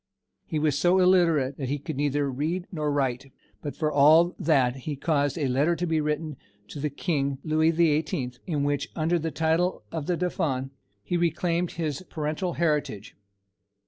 [0.47, 4.75] He was so illiterate that he could neither read nor write; but for all that
[4.77, 6.37] he caused a letter to be written
[6.69, 10.71] to the King, Louis the Eighteenth, in which, under the title of the Dauphin,
[11.03, 13.15] he reclaimed his paternal heritage.